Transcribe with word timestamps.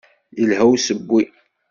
Yelha 0.37 0.63
usewwi. 0.73 1.23